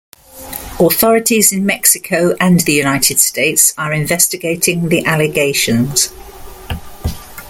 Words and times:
Authorities 0.79 1.51
in 1.53 1.63
Mexico 1.63 2.35
and 2.39 2.61
the 2.61 2.73
United 2.73 3.19
States 3.19 3.71
are 3.77 3.93
investigating 3.93 4.89
the 4.89 5.05
allegations. 5.05 6.11